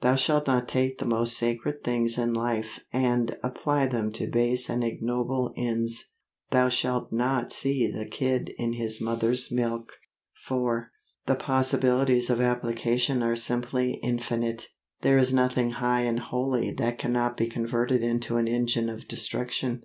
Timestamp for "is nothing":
15.18-15.72